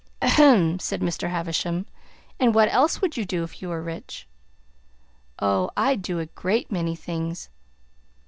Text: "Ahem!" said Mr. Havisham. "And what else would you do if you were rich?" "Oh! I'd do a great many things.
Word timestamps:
"Ahem!" 0.19 0.79
said 0.79 1.01
Mr. 1.01 1.29
Havisham. 1.29 1.85
"And 2.39 2.55
what 2.55 2.69
else 2.69 3.01
would 3.03 3.17
you 3.17 3.23
do 3.23 3.43
if 3.43 3.61
you 3.61 3.69
were 3.69 3.83
rich?" 3.83 4.27
"Oh! 5.39 5.69
I'd 5.77 6.01
do 6.01 6.17
a 6.17 6.25
great 6.25 6.71
many 6.71 6.95
things. 6.95 7.49